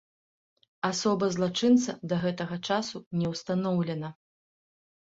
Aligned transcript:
Асоба 0.89 1.25
злачынца 1.35 1.95
да 2.15 2.21
гэтага 2.25 2.55
часу 2.71 3.05
не 3.23 3.27
ўстаноўлена. 3.37 4.09